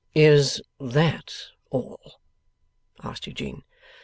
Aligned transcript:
'Is 0.15 0.63
THAT 0.79 1.31
all?' 1.69 2.19
asked 3.03 3.27
Eugene. 3.27 3.63